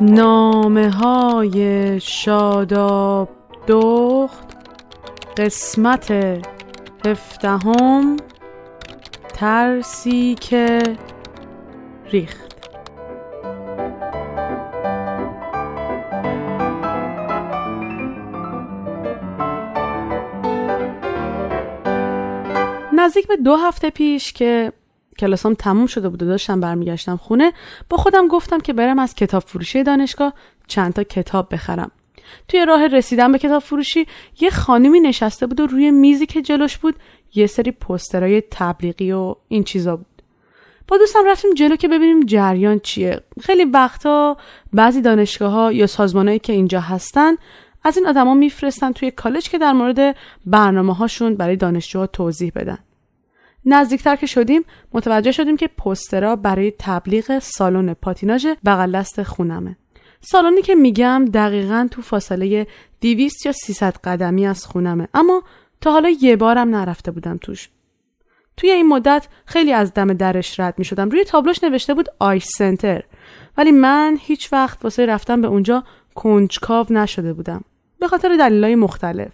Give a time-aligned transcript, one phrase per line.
[0.00, 3.28] نامه های شاداب
[3.68, 4.56] دخت
[5.36, 6.12] قسمت
[7.06, 8.16] هفدهم
[9.34, 10.82] ترسی که
[12.12, 12.53] ریخت.
[23.04, 24.72] نزدیک به دو هفته پیش که
[25.18, 27.52] کلاسام تموم شده بود و داشتم برمیگشتم خونه
[27.90, 30.34] با خودم گفتم که برم از کتاب فروشی دانشگاه
[30.66, 31.90] چند تا کتاب بخرم.
[32.48, 34.06] توی راه رسیدن به کتاب فروشی
[34.40, 36.94] یه خانمی نشسته بود و روی میزی که جلوش بود
[37.34, 40.06] یه سری پسترهای تبلیغی و این چیزا بود.
[40.88, 43.20] با دوستم رفتیم جلو که ببینیم جریان چیه.
[43.40, 44.36] خیلی وقتا
[44.72, 47.34] بعضی دانشگاه ها یا سازمانهایی که اینجا هستن
[47.84, 50.16] از این آدما میفرستن توی کالج که در مورد
[50.46, 52.78] برنامه هاشون برای دانشجوها توضیح بدن.
[53.66, 59.76] نزدیکتر که شدیم متوجه شدیم که پسترها برای تبلیغ سالن پاتیناژ بغل دست خونمه.
[60.20, 62.66] سالنی که میگم دقیقا تو فاصله
[63.00, 65.08] 200 یا 300 قدمی از خونمه.
[65.14, 65.42] اما
[65.80, 67.68] تا حالا یه بارم نرفته بودم توش.
[68.56, 72.46] توی این مدت خیلی از دم درش رد می شدم روی تابلوش نوشته بود آیس
[72.56, 73.02] سنتر.
[73.56, 77.64] ولی من هیچ وقت واسه رفتن به اونجا کنجکاو نشده بودم.
[78.00, 79.32] به خاطر دلایل مختلف.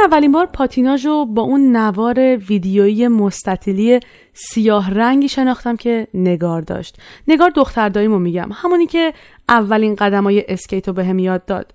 [0.00, 4.00] اولین بار پاتیناژ رو با اون نوار ویدیویی مستطیلی
[4.32, 6.96] سیاه رنگی شناختم که نگار داشت.
[7.28, 8.48] نگار دختر داییمو میگم.
[8.52, 9.14] همونی که
[9.48, 11.74] اولین قدمای اسکیت رو بهم یاد داد.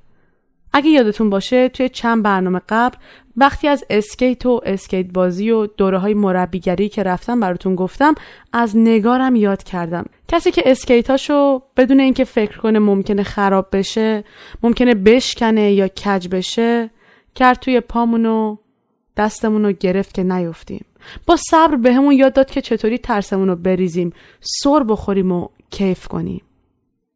[0.73, 2.97] اگه یادتون باشه توی چند برنامه قبل
[3.37, 8.15] وقتی از اسکیت و اسکیت بازی و دوره های مربیگری که رفتم براتون گفتم
[8.53, 10.05] از نگارم یاد کردم.
[10.27, 14.23] کسی که اسکیتاشو بدون اینکه فکر کنه ممکنه خراب بشه
[14.63, 16.89] ممکنه بشکنه یا کج بشه
[17.35, 18.57] کرد توی پامونو
[19.17, 20.85] دستمونو گرفت که نیفتیم.
[21.25, 24.13] با صبر بهمون به یاد داد که چطوری ترسمونو بریزیم.
[24.39, 26.41] سر بخوریم و کیف کنیم.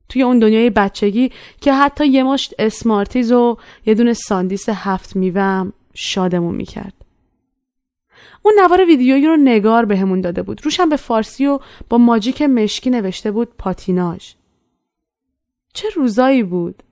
[0.09, 5.73] توی اون دنیای بچگی که حتی یه مشت اسمارتیز و یه دونه ساندیس هفت میوهم
[5.93, 6.93] شادمون می‌کرد.
[8.41, 10.65] اون نوار ویدیویی رو نگار بهمون داده بود.
[10.65, 14.33] روشم به فارسی و با ماجیک مشکی نوشته بود پاتیناژ.
[15.73, 16.83] چه روزایی بود؟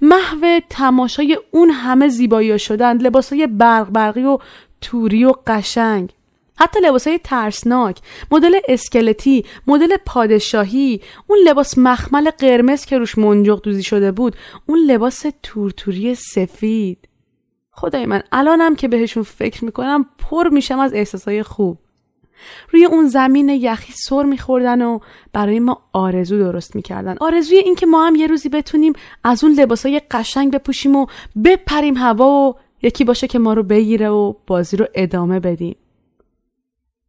[0.00, 4.38] محو تماشای اون همه زیبایی شدن لباسای برق برقی و
[4.80, 6.12] توری و قشنگ.
[6.60, 7.98] حتی لباسای ترسناک
[8.30, 14.36] مدل اسکلتی مدل پادشاهی اون لباس مخمل قرمز که روش منجق دوزی شده بود
[14.66, 17.08] اون لباس تورتوری سفید.
[17.70, 21.78] خدای من الانم که بهشون فکر می‌کنم پر میشم از احساسای خوب.
[22.70, 24.98] روی اون زمین یخی سر میخوردن و
[25.32, 27.16] برای ما آرزو درست می‌کردن.
[27.20, 28.92] آرزوی اینکه ما هم یه روزی بتونیم
[29.24, 31.06] از اون لباسای قشنگ بپوشیم و
[31.44, 35.76] بپریم هوا و یکی باشه که ما رو بگیره و بازی رو ادامه بدیم.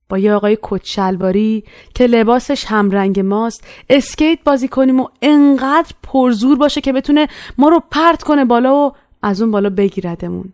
[0.10, 1.64] با یه آقای کچلواری
[1.96, 7.28] که لباسش همرنگ ماست اسکیت بازی کنیم و انقدر پرزور باشه که بتونه
[7.58, 10.54] ما رو پرت کنه بالا و از اون بالا بگیردمون.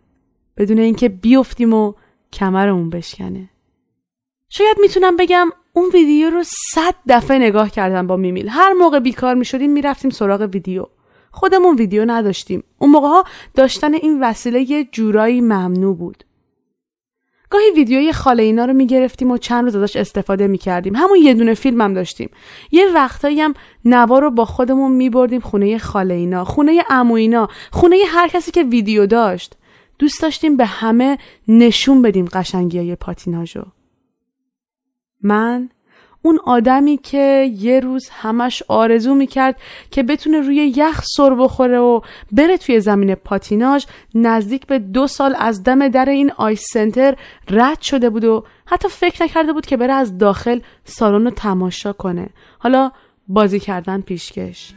[0.56, 1.92] بدون اینکه بیفتیم و
[2.32, 3.48] کمرمون بشکنه.
[4.50, 6.42] شاید می‌تونم بگم اون ویدیو رو
[6.74, 8.48] صد دفعه نگاه کردم با میمیل.
[8.48, 10.86] هر موقع بیکار می‌شدیم می‌رفتیم سراغ ویدیو.
[11.30, 12.64] خودمون ویدیو نداشتیم.
[12.78, 16.24] اون موقع ها داشتن این وسیله یه جورایی ممنوع بود.
[17.50, 20.96] گاهی ویدیوی خاله اینا رو می‌گرفتیم و چند روز ازش استفاده می‌کردیم.
[20.96, 22.30] همون یه دونه فیلم هم داشتیم.
[22.72, 23.54] یه وقتایی هم
[23.84, 26.82] نوا رو با خودمون میبردیم خونه خاله اینا خونه
[27.14, 29.54] اینا خونه هر کسی که ویدیو داشت.
[29.98, 33.62] دوست داشتیم به همه نشون بدیم قشنگی های پاتیناژو.
[35.22, 35.68] من
[36.22, 39.56] اون آدمی که یه روز همش آرزو می‌کرد
[39.90, 42.00] که بتونه روی یخ سر بخوره و
[42.32, 43.84] بره توی زمین پاتیناژ
[44.14, 47.16] نزدیک به دو سال از دم در این آیس سنتر
[47.50, 51.92] رد شده بود و حتی فکر نکرده بود که بره از داخل سالن رو تماشا
[51.92, 52.28] کنه.
[52.58, 52.90] حالا
[53.28, 54.72] بازی کردن پیشکش.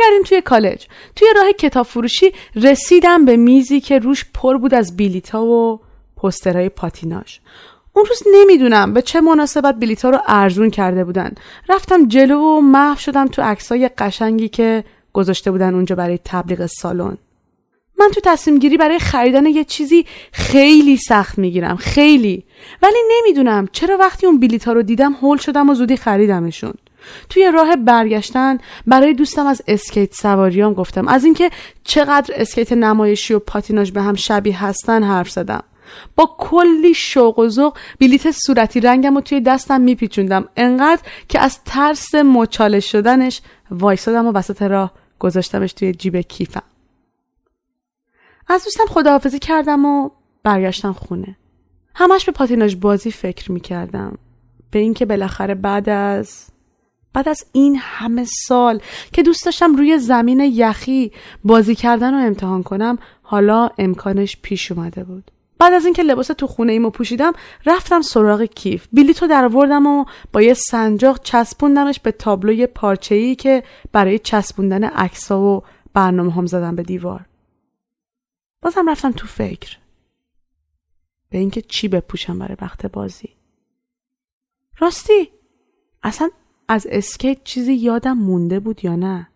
[0.00, 0.86] برگردیم توی کالج.
[1.16, 5.80] توی راه کتاب فروشی رسیدم به میزی که روش پر بود از بیلیتا و
[6.16, 7.40] پسترهای پاتیناش
[7.92, 11.34] اون روز نمی‌دونم به چه مناسبت بلیتا رو ارزون کرده بودن.
[11.68, 17.16] رفتم جلو و محو شدم تو عکسای قشنگی که گذاشته بودن اونجا برای تبلیغ سالن.
[17.98, 22.44] من تو تصمیم گیری برای خریدن یه چیزی خیلی سخت می‌گیرم خیلی.
[22.82, 26.74] ولی نمی‌دونم چرا وقتی اون بلیط ها رو دیدم هول شدم و زودی خریدمشون.
[27.28, 31.08] توی راه برگشتن برای دوستم از اسکیت سواریام گفتم.
[31.08, 31.50] از اینکه
[31.84, 35.62] چقدر اسکیت نمایشی و پاتیناژ به هم شبیه هستن حرف زدم.
[36.16, 40.48] با کلی شوق و ذوق بلیت صورتی رنگم رو توی دستم میپیچوندم.
[40.56, 46.62] انقدر که از ترس مچاله شدنش وایسادم و وسط راه گذاشتمش توی جیب کیفم.
[48.48, 50.10] از دوستم خداحافظی کردم و
[50.42, 51.36] برگشتم خونه.
[51.94, 54.18] همش به پاتیناژ بازی فکر می‌کردم.
[54.70, 56.46] به اینکه بالاخره بعد از
[57.12, 58.80] بعد از این همه سال
[59.12, 61.12] که دوست داشتم روی زمین یخی
[61.44, 65.30] بازی کردن رو امتحان کنم حالا امکانش پیش اومده بود.
[65.58, 67.32] بعد از اینکه لباس تو خونه ایمو پوشیدم
[67.66, 68.88] رفتم سراغ کیف.
[68.92, 73.62] بلیتو در آوردم و با یه سنجاق چسبوندمش به تابلوی پارچه‌ای که
[73.92, 75.62] برای چسبوندن عکس‌ها و
[75.94, 77.26] برنامه هم زدم به دیوار.
[78.62, 79.78] بازم رفتم تو فکر
[81.30, 83.28] به اینکه چی بپوشم برای وقت بازی.
[84.78, 85.30] راستی
[86.02, 86.30] اصلا
[86.72, 89.28] از اسکیت چیزی یادم مونده بود یا نه؟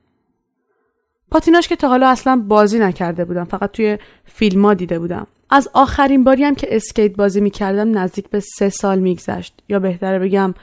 [1.31, 5.27] پاتیناژ که تا حالا اصلا بازی نکرده بودم فقط توی فیلم دیده بودم.
[5.51, 10.19] از آخرین باری هم که اسکیت بازی می‌کردم نزدیک به سه سال میگذشت یا بهتره
[10.19, 10.55] بگم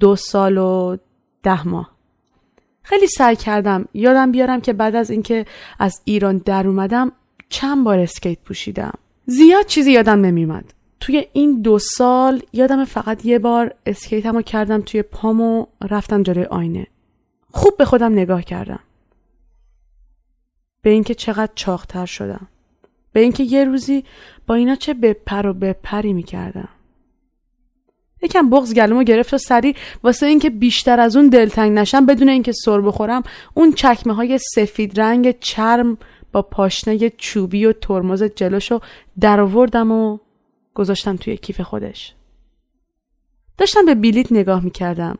[0.00, 0.96] دو سال و
[1.42, 1.90] ده ماه.
[2.82, 5.46] خیلی سعی کردم یادم بیارم که بعد از اینکه
[5.78, 7.12] از ایران در اومدم
[7.48, 8.94] چند بار اسکیت پوشیدم.
[9.26, 14.80] زیاد چیزی یادم نمیومد توی این دو سال یادم فقط یه بار اسکیتم رو کردم
[14.80, 16.86] توی پام و رفتم جلوی آینه.
[17.52, 18.80] خوب به خودم نگاه کردم.
[20.82, 22.48] به اینکه چقدر چاختر شدم.
[23.12, 24.04] به اینکه یه روزی
[24.46, 26.68] با اینا چه بپر و بپری می‌کردم.
[28.22, 32.52] یکم بغز گلومو گرفت و سریع واسه اینکه بیشتر از اون دلتنگ نشم بدون اینکه
[32.52, 33.22] سر بخورم
[33.54, 35.98] اون چکمه های سفید رنگ چرم
[36.32, 38.80] با پاشنه چوبی و ترمز جلوشو
[39.20, 40.18] در آوردم و
[40.74, 42.14] گذاشتم توی کیف خودش.
[43.58, 45.18] داشتم به بیلیت نگاه می‌کردم.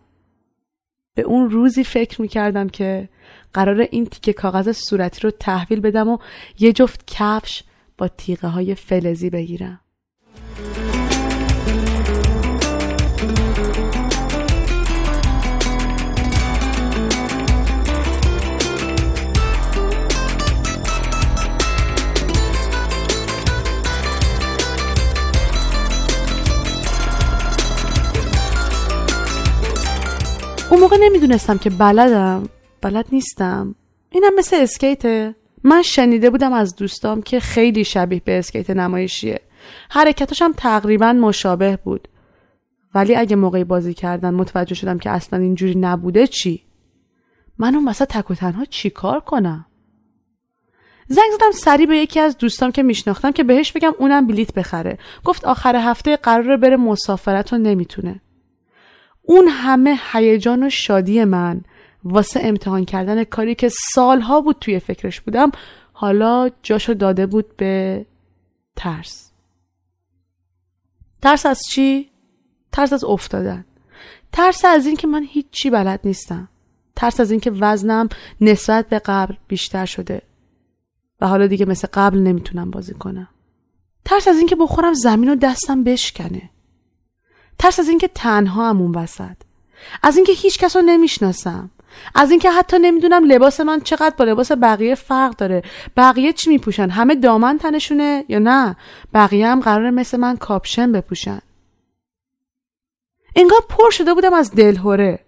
[1.14, 3.08] به اون روزی فکر می‌کردم که
[3.52, 6.18] قرار این تیکه کاغذ صورتی رو تحویل بدم و
[6.58, 7.62] یه جفت کفش
[7.98, 9.80] با تیغه های فلزی بگیرم.
[30.70, 32.48] اون موقع نمی‌دونستم که بلدم
[32.80, 33.74] بلد نیستم.
[34.10, 35.34] اینم مثل اسکیته
[35.64, 39.40] من شنیده بودم از دوستام که خیلی شبیه به اسکیت نمایشیه.
[39.90, 42.08] حرکتاش هم تقریبا مشابه بود.
[42.94, 46.62] ولی اگه موقعی بازی کردن متوجه شدم که اصلا اینجوری نبوده چی؟
[47.58, 49.66] من اون وسط تک و تنها چی کار کنم؟
[51.08, 54.98] زنگ زدم سری به یکی از دوستام که میشناختم که بهش بگم اونم بلیت بخره.
[55.24, 58.20] گفت آخر هفته قراره بره مسافرت و نمی‌تونه.
[59.30, 61.60] اون همه هیجان و شادی من
[62.04, 65.50] واسه امتحان کردن کاری که سالها بود توی فکرش بودم
[65.92, 68.06] حالا جاشو داده بود به
[68.76, 69.30] ترس.
[71.22, 72.10] ترس از چی؟
[72.72, 73.64] ترس از افتادن.
[74.32, 76.48] ترس از این که من هیچی بلد نیستم.
[76.96, 78.08] ترس از اینکه وزنم
[78.40, 80.22] نسبت به قبل بیشتر شده
[81.20, 83.28] و حالا دیگه مثل قبل نمی‌تونم بازی کنم.
[84.04, 86.50] ترس از اینکه بخورم زمین و دستم بشکنه.
[87.60, 89.36] ترس از اینکه تنها هم اون وسط.
[90.02, 91.70] از اینکه هیچ کس رو نمی‌شناسم.
[92.14, 95.62] از اینکه حتی نمی‌دونم لباس من چقدر با لباس بقیه فرق داره.
[95.96, 98.76] بقیه چی میپوشن؟ همه دامن تنشونه یا نه؟
[99.14, 101.40] بقیه هم قرار مثل من کاپشن بپوشن.
[103.36, 105.18] انگار پر شده بودم از دلهوره.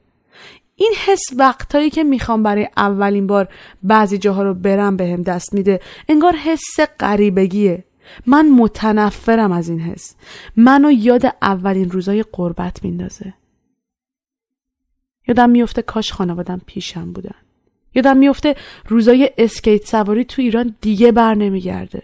[0.77, 3.49] این حس وقتایی که می‌خوام برای اولین بار
[3.83, 7.85] بعضی جاها رو برم بهم دست میده انگار حس غریبگیه.
[8.27, 10.15] من متنفرم از این حس.
[10.57, 13.35] منو یاد اولین روزای قربت میندازه.
[15.29, 17.35] یادم میفته کاش خانوادم پیشم بودن.
[17.95, 18.57] یادم میفته
[18.89, 22.03] روزای اسکیت سواری تو ایران دیگه بر نمیگرده.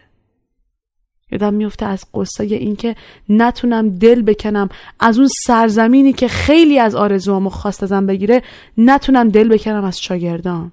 [1.31, 2.97] یادم میفته از قصه اینکه
[3.29, 4.69] نتونم دل بکنم
[5.01, 8.43] از اون سرزمینی که خیلی از آرزوامو خواست ازم بگیره
[8.79, 10.73] نتونم دل بکنم از شاگردام.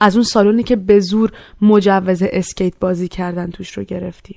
[0.00, 4.36] از اون سالونی که به زور مجوز اسکیت بازی کردن توش رو گرفتی.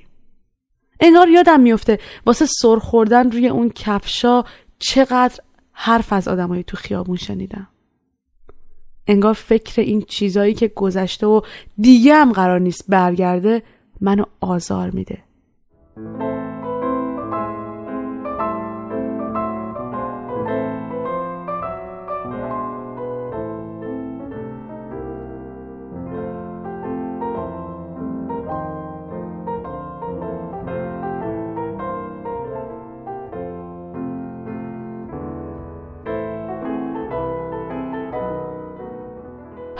[1.00, 4.44] انگار یادم میفته واسه سر خوردن روی اون کفشا
[4.80, 5.40] چقدر
[5.72, 7.68] حرف از آدمایی تو خیابون شنیدم.
[9.08, 11.42] انگار فکر این چیزایی که گذشته و
[11.78, 13.64] دیگه هم قرار نیست برگرده
[14.02, 15.24] منو آزار میده.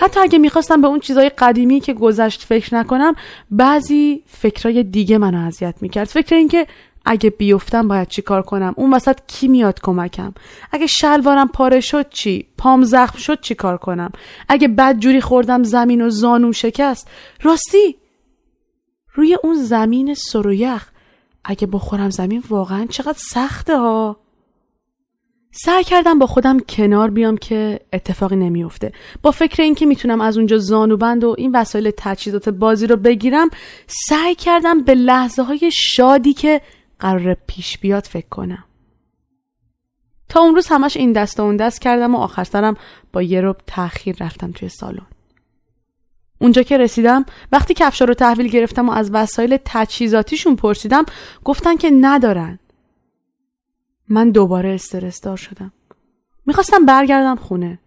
[0.04, 3.16] حتی اگه می‌خواستم به اون چیزای قدیمی که گذشت فکر نکنم
[3.52, 6.08] بعضی فکرای دیگه منو اذیت می‌کرد.
[6.08, 6.68] فکر اینکه
[7.06, 10.34] اگه بیفتم باید چی کار کنم؟ اون وسط کی میاد کمکم؟
[10.72, 14.12] اگه شلوارم پاره شد چی؟ پام زخم شد چی کار کنم؟
[14.50, 17.08] اگه بد جوری خوردم زمین و زانوم شکست؟
[17.42, 17.96] راستی
[19.14, 20.90] روی اون زمین سرویخ
[21.46, 24.23] اگه بخورم زمین واقعا چقدر سخته ها؟
[25.56, 28.92] سعی کردم با خودم کنار بیام که اتفاقی نمیافته.
[29.22, 33.50] با فکر اینکه می‌تونم از اونجا زانوبند و این وسایل تجهیزات بازی رو بگیرم
[33.88, 36.62] سعی کردم به لحظه های شادی که
[37.00, 38.64] قرار پیش بیاد فکر کنم.
[40.30, 42.78] تا اون روز همش این دست و اون دست کردم و آخر سرم
[43.14, 45.06] با یه رب تاخیر رفتم توی سالن.
[46.42, 51.06] اونجا که رسیدم وقتی کفشا رو تحویل گرفتم و از وسایل تجهیزاتیشون پرسیدم
[51.44, 52.60] گفتن که ندارن.
[54.10, 55.74] من دوباره استرس دار شدم.
[56.46, 57.80] می‌خواستم برگردم خونه.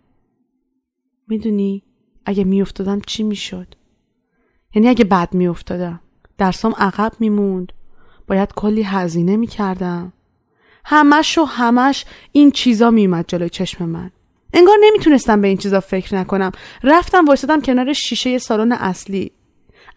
[1.28, 1.82] می‌دونی
[2.24, 3.74] اگه میافتادم چی می‌شد؟
[4.74, 6.00] یعنی اگه بد میافتادم.
[6.38, 7.72] درسام عقب میموند.
[8.26, 10.12] باید کلی هزینه می‌کردم.
[10.84, 14.10] همش و همش این چیزا میومد جلوی چشم من.
[14.54, 16.52] انگار نمی‌تونستم به این چیزا فکر نکنم.
[16.82, 19.32] رفتم وایسادم کنار شیشه سالن اصلی.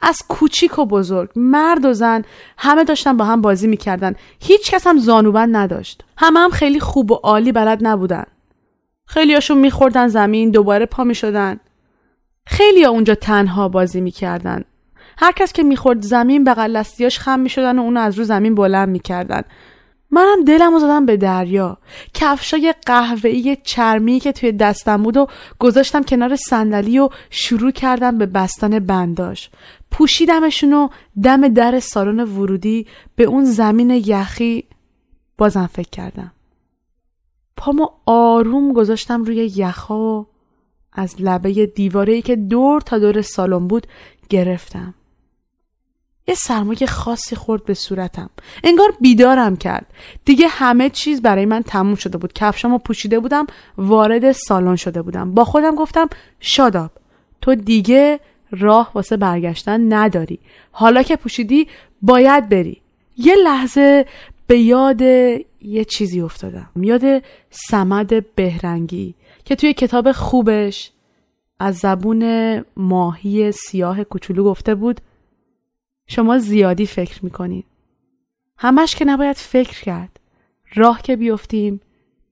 [0.02, 1.30] از کوچیک و بزرگ.
[1.36, 2.24] مرد و زن
[2.58, 4.16] همه داشتن با هم بازی می‌کردن.
[4.40, 6.04] هیچ کس هم زانوبند نداشت.
[6.18, 8.26] همه هم خیلی خوب و عالی بلد نبودن.
[9.06, 11.60] خیلیاشون میخوردن زمین دوباره پا می‌شدن.
[12.46, 14.64] خیلی ها اونجا تنها بازی می‌کردن.
[15.18, 18.90] هر کس که می‌خورد زمین بغل دستیاش خم می‌شدن و اونو از رو زمین بلند
[18.90, 19.42] می‌کردن.
[20.12, 21.78] منم دلم زدم به دریا.
[22.14, 25.28] کفشای قهوه‌ای چرمی که توی دستم بود و
[25.60, 29.50] گذاشتم کنار صندلی و شروع کردم به بستن بنداش.
[29.92, 30.90] پوشیدمشون و
[31.24, 34.64] دم در سالن ورودی به اون زمین یخی
[35.38, 36.32] بازم فکر کردم.
[37.58, 40.28] پامو آروم گذاشتم روی یخها و
[40.94, 43.88] از لبه دیواره که دور تا دور سالن بود
[44.30, 44.94] گرفتم.
[46.30, 48.30] یه سرمایه خاصی خورد به صورتم.
[48.64, 49.86] انگار بیدارم کرد.
[50.26, 52.34] دیگه همه چیز برای من تموم شده بود.
[52.34, 55.34] کفشامو پوشیده بودم وارد سالن شده بودم.
[55.34, 56.10] با خودم گفتم
[56.40, 56.92] شاداب
[57.42, 58.20] تو دیگه
[58.52, 60.40] راه واسه برگشتن نداری.
[60.72, 61.68] حالا که پوشیدی
[62.02, 62.82] باید بری.
[63.18, 64.06] یه لحظه
[64.48, 66.70] به یاد یه چیزی افتادم.
[66.76, 70.92] یاد سمد بهرنگی که توی کتاب خوبش
[71.60, 72.24] از زبون
[72.78, 75.02] ماهی سیاه کوچولو گفته بود
[76.12, 77.66] شما زیادی فکر می‌کنید.
[78.58, 80.20] همش که نباید فکر کرد.
[80.76, 81.82] راه که بیفتیم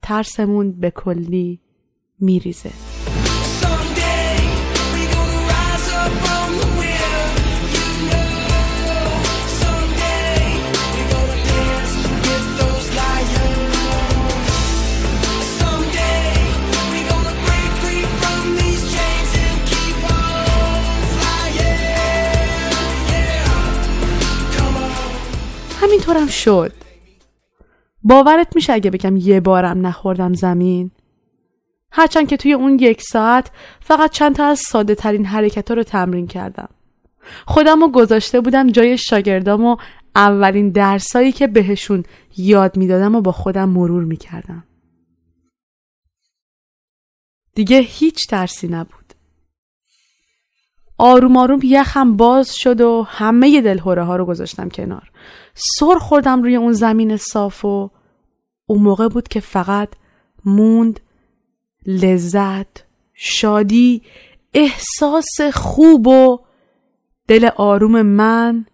[0.02, 1.60] ترسمون به کلی
[2.20, 2.87] میریزه.
[26.08, 26.72] همینطورم شد.
[28.02, 30.90] باورت میشه اگه بگم یه بارم نخوردم زمین؟
[31.92, 33.50] هرچند که توی اون یک ساعت
[33.80, 36.68] فقط چند تا از ساده ترین حرکت رو تمرین کردم.
[37.46, 39.76] خودم رو گذاشته بودم جای شاگردام و
[40.14, 42.04] اولین درسایی که بهشون
[42.36, 44.64] یاد می‌دادم و با خودم مرور می‌کردم.
[47.54, 49.07] دیگه هیچ درسی نبود.
[50.98, 55.10] آروم آروم یخم باز شد و همه دلهوره ها رو گذاشتم کنار.
[55.54, 57.90] سر خوردم روی اون زمین صاف و
[58.66, 59.88] اون موقع بود که فقط
[60.44, 61.00] موند
[61.86, 64.02] لذت شادی
[64.54, 66.38] احساس خوب و
[67.28, 68.66] دل آروم من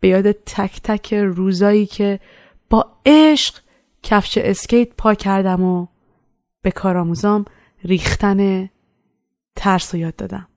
[0.00, 2.20] به یاد تک تک روزایی که
[2.70, 3.54] با عشق
[4.02, 5.86] کفش اسکیت پا کردم و
[6.62, 7.44] به کارآموزام
[7.84, 8.70] ریختن
[9.56, 10.48] ترس و یاد دادم.